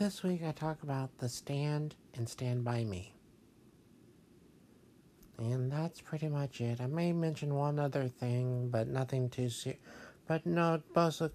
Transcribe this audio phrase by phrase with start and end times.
[0.00, 3.12] this week I talk about The Stand and Stand By Me.
[5.38, 6.80] And that's pretty much it.
[6.80, 9.82] I may mention one other thing, but nothing too serious.
[10.26, 11.28] But no, mostly,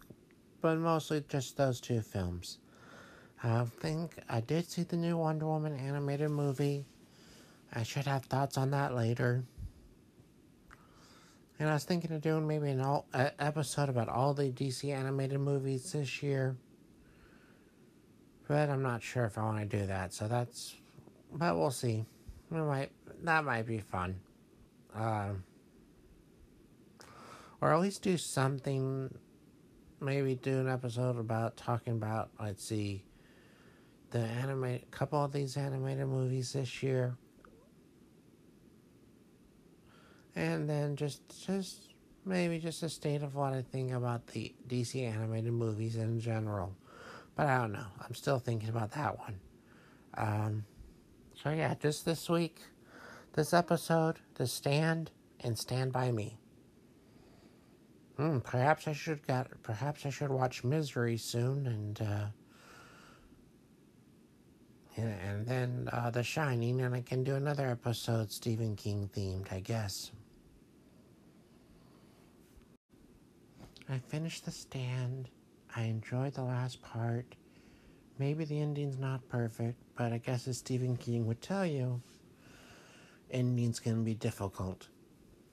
[0.61, 2.57] but mostly just those two films.
[3.43, 6.87] I think I did see the new Wonder Woman animated movie.
[7.71, 9.43] I should have thoughts on that later.
[11.59, 15.39] And I was thinking of doing maybe an all, episode about all the DC animated
[15.39, 16.57] movies this year.
[18.47, 20.13] But I'm not sure if I want to do that.
[20.13, 20.75] So that's,
[21.33, 22.05] but we'll see.
[22.51, 22.91] We might
[23.23, 24.19] that might be fun.
[24.93, 25.43] Um,
[27.61, 29.13] or at least do something.
[29.99, 32.29] Maybe do an episode about talking about.
[32.39, 33.03] Let's see.
[34.11, 37.17] The animate couple of these animated movies this year.
[40.35, 41.93] And then just just
[42.25, 46.75] maybe just a state of what I think about the DC animated movies in general.
[47.35, 47.87] But I don't know.
[48.01, 49.39] I'm still thinking about that one.
[50.17, 50.65] Um,
[51.41, 52.61] so yeah, just this week,
[53.33, 55.11] this episode, The Stand
[55.41, 56.37] and Stand by Me.
[58.17, 62.25] Hmm, perhaps I should got perhaps I should watch Misery soon and uh
[64.95, 69.51] and, and then uh, The Shining and I can do another episode Stephen King themed,
[69.51, 70.11] I guess.
[73.89, 75.27] I finished The Stand.
[75.75, 77.35] I enjoyed the last part.
[78.17, 82.01] Maybe the ending's not perfect, but I guess as Stephen King would tell you,
[83.29, 84.87] endings can be difficult.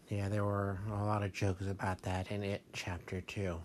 [0.09, 3.61] Yeah, there were a lot of jokes about that in it, chapter two.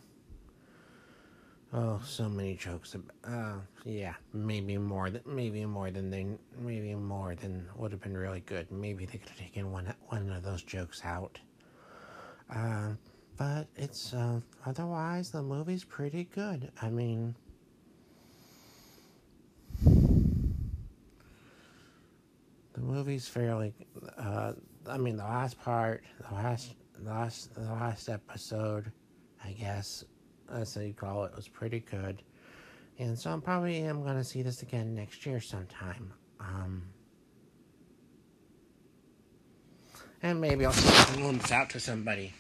[1.74, 2.96] Oh, so many jokes.
[2.96, 6.26] About, uh, yeah, maybe more than maybe more than they
[6.58, 8.72] maybe more than would have been really good.
[8.72, 11.40] Maybe they could have taken one one of those jokes out.
[12.50, 12.94] Uh,
[13.38, 16.72] but it's uh, otherwise the movie's pretty good.
[16.82, 17.36] I mean.
[22.74, 23.74] The movie's fairly.
[24.18, 24.54] Uh,
[24.88, 28.92] I mean, the last part, the last, the last, the last episode,
[29.44, 30.04] I guess,
[30.48, 32.22] that's what you call it, was pretty good.
[33.00, 36.14] And so I'm probably am gonna see this again next year sometime.
[36.40, 36.84] Um,
[40.22, 40.74] and maybe I'll
[41.20, 42.34] loan this out to somebody.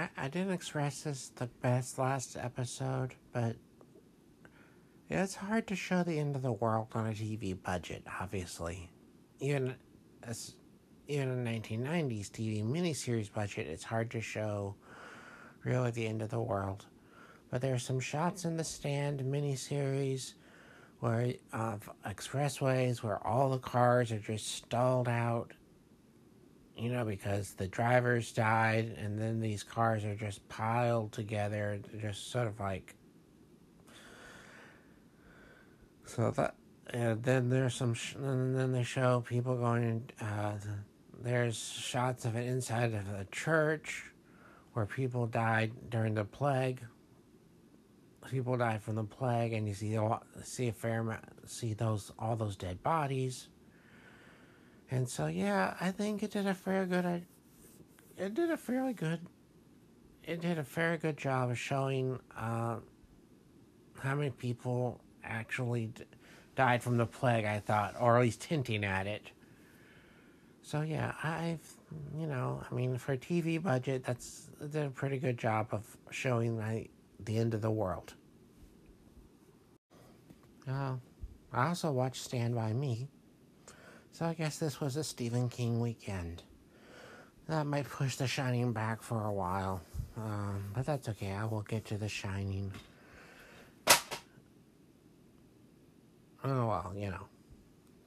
[0.00, 3.56] I, I didn't express this the best last episode, but
[5.10, 8.90] it's hard to show the end of the world on a TV budget, obviously.
[9.40, 9.74] Even
[10.22, 10.54] as
[11.08, 14.74] even in 1990s TV miniseries budget, it's hard to show
[15.64, 16.86] really the end of the world.
[17.50, 20.34] But there are some shots in the stand miniseries
[21.00, 25.52] where of expressways where all the cars are just stalled out
[26.80, 32.30] you know, because the drivers died, and then these cars are just piled together, just
[32.30, 32.94] sort of like.
[36.06, 36.54] So that,
[36.88, 40.08] and then there's some, sh- and then they show people going.
[40.20, 40.54] Uh,
[41.22, 44.06] there's shots of it inside of a church,
[44.72, 46.80] where people died during the plague.
[48.30, 49.98] People died from the plague, and you see
[50.42, 53.48] see a fair amount, see those all those dead bodies.
[54.90, 57.24] And so, yeah, I think it did a fair good.
[58.16, 59.20] It did a fairly good.
[60.24, 62.76] It did a very good job of showing uh,
[64.00, 66.04] how many people actually d-
[66.56, 67.44] died from the plague.
[67.44, 69.30] I thought, or at least hinting at it.
[70.62, 71.76] So yeah, I've
[72.16, 75.84] you know, I mean, for a TV budget, that's did a pretty good job of
[76.10, 76.56] showing
[77.24, 78.14] the end of the world.
[80.68, 80.94] Uh,
[81.52, 83.08] I also watched Stand by Me.
[84.20, 86.42] So I guess this was a Stephen King weekend.
[87.48, 89.80] That might push The Shining back for a while.
[90.14, 91.32] Um, but that's okay.
[91.32, 92.70] I will get to The Shining.
[96.44, 97.28] Oh well, you know.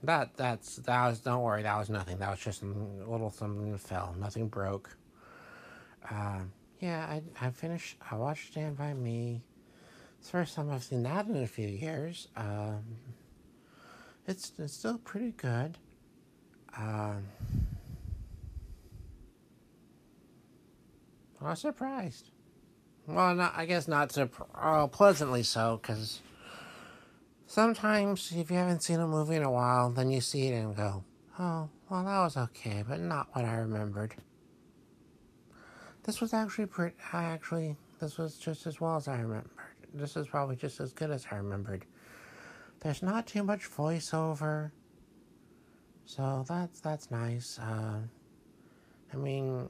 [0.03, 2.19] That that's that was don't worry, that was nothing.
[2.19, 4.15] That was just a little something that fell.
[4.19, 4.95] Nothing broke.
[6.11, 9.41] Um, yeah, I I finished I watched Stand By Me.
[10.19, 12.27] It's the first time I've seen that in a few years.
[12.37, 12.83] Um,
[14.27, 15.79] it's it's still pretty good.
[16.77, 17.23] Um,
[21.41, 22.31] I was surprised.
[23.07, 24.51] Well, not, I guess not surprised.
[24.61, 26.21] Oh, pleasantly so, because
[27.47, 30.75] sometimes if you haven't seen a movie in a while, then you see it and
[30.75, 31.03] go,
[31.37, 34.15] oh, well, that was okay, but not what I remembered.
[36.03, 39.51] This was actually pretty, I actually, this was just as well as I remembered.
[39.93, 41.85] This is probably just as good as I remembered.
[42.79, 44.71] There's not too much voiceover.
[46.05, 47.59] So that's that's nice.
[47.59, 48.01] Uh,
[49.13, 49.69] I mean,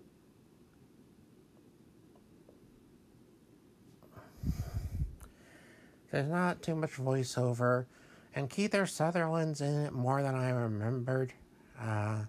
[6.14, 7.88] There's not too much voiceover,
[8.36, 11.34] and Kiefer Sutherland's in it more than I remembered.
[11.82, 12.26] Uh,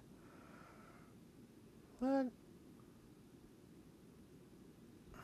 [2.01, 2.25] but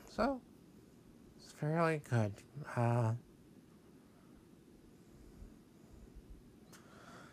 [0.08, 0.40] so
[1.36, 2.32] it's fairly good.
[2.76, 3.14] Uh,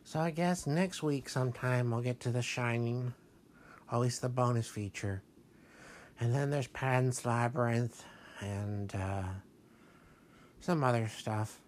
[0.10, 3.14] so I guess next week sometime we'll get to The Shining,
[3.92, 5.22] at least the bonus feature,
[6.20, 8.04] and then there's Pan's Labyrinth
[8.40, 9.22] and uh,
[10.62, 11.62] some other stuff.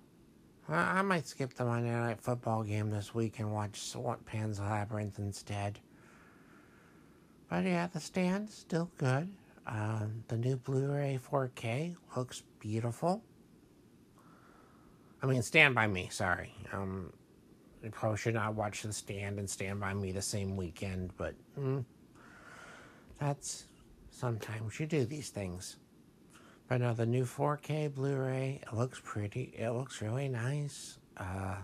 [0.68, 3.96] I, I might skip the Monday Night Football game this week and watch
[4.26, 5.78] Pan's Labyrinth instead.
[7.48, 9.30] But yeah, the stand's still good.
[9.68, 13.22] Uh, the new Blu-ray 4K looks beautiful.
[15.22, 16.56] I mean, Stand By Me, sorry.
[16.74, 17.14] Um,
[17.84, 21.34] you probably should not watch The Stand and Stand By Me the same weekend, but
[21.60, 21.84] mm,
[23.20, 23.66] that's
[24.12, 25.78] sometimes you do these things.
[26.68, 29.54] But no, the new 4K Blu-ray, it looks pretty.
[29.58, 31.00] It looks really nice.
[31.18, 31.58] Uh,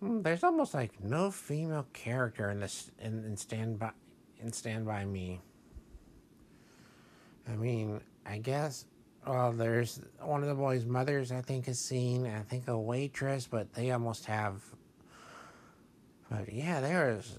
[0.00, 3.90] hmm, there's almost like no female character in this in, in Stand by
[4.40, 5.40] in Stand by Me.
[7.48, 8.86] I mean, I guess.
[9.26, 11.32] Well, there's one of the boys' mothers.
[11.32, 12.26] I think is seen.
[12.26, 14.62] I think a waitress, but they almost have.
[16.30, 17.38] But yeah, there's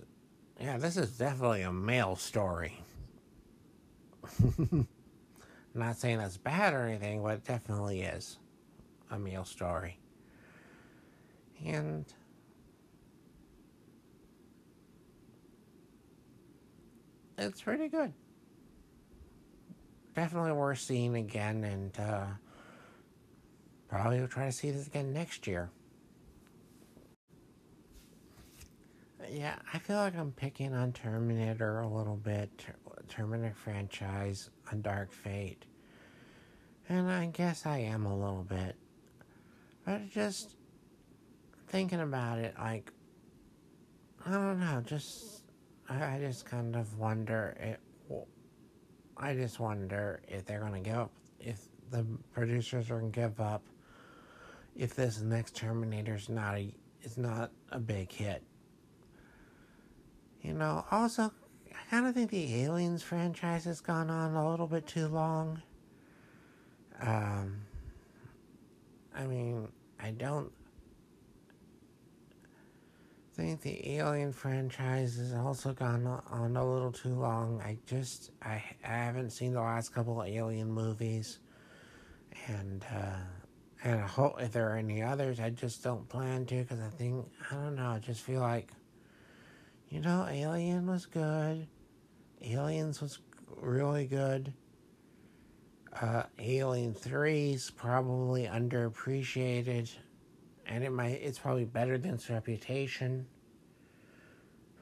[0.59, 2.81] yeah, this is definitely a male story.
[5.73, 8.37] Not saying that's bad or anything, but it definitely is
[9.11, 9.99] a male story.
[11.65, 12.05] And
[17.37, 18.11] it's pretty good.
[20.17, 22.25] Definitely worth seeing again, and uh,
[23.87, 25.69] probably will try to see this again next year.
[29.31, 32.49] yeah, I feel like I'm picking on Terminator a little bit.
[33.07, 35.65] Terminator franchise, A Dark Fate.
[36.89, 38.75] And I guess I am a little bit.
[39.85, 40.55] But just
[41.67, 42.91] thinking about it, like,
[44.25, 45.43] I don't know, just,
[45.87, 47.79] I just kind of wonder, it,
[49.19, 51.59] I just wonder if they're going to give up, if
[51.89, 53.63] the producers are going to give up,
[54.75, 58.43] if this next Terminator's not a, is not a big hit.
[60.41, 61.31] You know, also,
[61.71, 65.61] I kind of think the Aliens franchise has gone on a little bit too long.
[67.01, 67.61] Um,
[69.15, 69.67] I mean,
[69.99, 70.51] I don't
[73.37, 77.61] think the Alien franchise has also gone on a little too long.
[77.61, 81.39] I just, I, I haven't seen the last couple of Alien movies.
[82.47, 83.19] And, uh,
[83.83, 86.89] and I hope if there are any others, I just don't plan to because I
[86.89, 88.71] think, I don't know, I just feel like
[89.89, 91.67] you know, Alien was good.
[92.43, 93.19] Aliens was
[93.55, 94.53] really good.
[95.99, 99.89] Uh, Alien 3 is probably underappreciated,
[100.67, 103.25] and it might it's probably better than its reputation.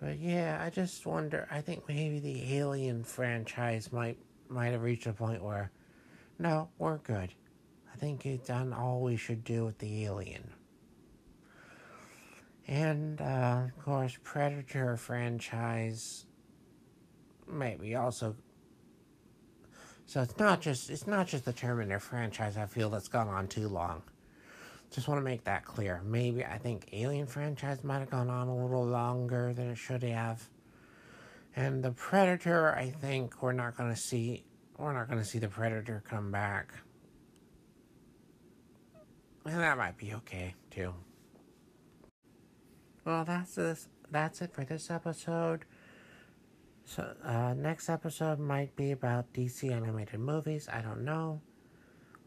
[0.02, 1.48] But yeah, I just wonder.
[1.50, 4.18] I think maybe the Alien franchise might
[4.50, 5.72] might have reached a point where,
[6.38, 7.34] no, we're good.
[7.94, 10.50] I think it's done all we should do with the Alien.
[12.68, 16.26] And, uh, of course, Predator franchise
[17.48, 18.36] maybe also.
[20.08, 22.58] So it's not just it's not just the Terminator franchise.
[22.58, 24.04] I feel that's gone on too long.
[24.96, 26.02] Just want to make that clear.
[26.06, 30.04] Maybe I think Alien franchise might have gone on a little longer than it should
[30.04, 30.48] have.
[31.54, 34.46] And the Predator, I think we're not going to see.
[34.78, 36.74] We're not going to see the Predator come back.
[39.44, 40.94] And that might be okay too.
[43.04, 43.90] Well, that's this.
[44.10, 45.66] That's it for this episode.
[46.86, 50.70] So, uh, next episode might be about DC animated movies.
[50.72, 51.42] I don't know.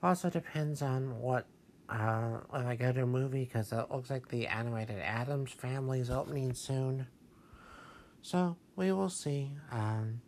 [0.03, 1.47] Also depends on what
[1.89, 6.01] uh, if I go to a movie because it looks like the animated Addams Family
[6.01, 7.07] is opening soon.
[8.23, 9.53] So we will see.
[9.71, 10.21] Um,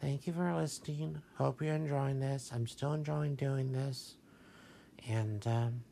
[0.00, 1.22] thank you for listening.
[1.36, 2.50] Hope you're enjoying this.
[2.54, 4.16] I'm still enjoying doing this,
[5.08, 5.84] and um,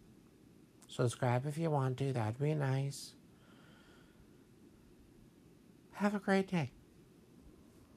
[0.89, 2.13] subscribe if you want to.
[2.13, 3.15] That'd be nice.
[5.93, 6.73] Have a great day.